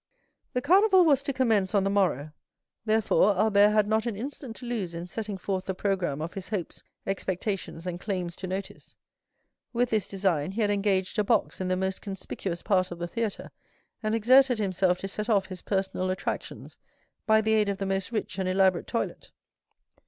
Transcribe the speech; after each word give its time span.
The 0.53 0.61
Carnival 0.63 1.05
was 1.05 1.21
to 1.21 1.31
commence 1.31 1.75
on 1.75 1.83
the 1.83 1.91
morrow; 1.91 2.31
therefore 2.85 3.37
Albert 3.37 3.69
had 3.69 3.87
not 3.87 4.07
an 4.07 4.15
instant 4.15 4.55
to 4.55 4.65
lose 4.65 4.95
in 4.95 5.05
setting 5.05 5.37
forth 5.37 5.67
the 5.67 5.75
programme 5.75 6.23
of 6.23 6.33
his 6.33 6.49
hopes, 6.49 6.81
expectations, 7.05 7.85
and 7.85 7.99
claims 7.99 8.35
to 8.37 8.47
notice. 8.47 8.95
With 9.73 9.91
this 9.91 10.07
design 10.07 10.53
he 10.53 10.61
had 10.61 10.71
engaged 10.71 11.19
a 11.19 11.23
box 11.23 11.61
in 11.61 11.67
the 11.67 11.77
most 11.77 12.01
conspicuous 12.01 12.63
part 12.63 12.89
of 12.89 12.97
the 12.97 13.07
theatre, 13.07 13.51
and 14.01 14.15
exerted 14.15 14.57
himself 14.57 14.97
to 15.01 15.07
set 15.07 15.29
off 15.29 15.45
his 15.45 15.61
personal 15.61 16.09
attractions 16.09 16.79
by 17.27 17.39
the 17.39 17.53
aid 17.53 17.69
of 17.69 17.77
the 17.77 17.85
most 17.85 18.11
rich 18.11 18.39
and 18.39 18.49
elaborate 18.49 18.87
toilet. 18.87 19.29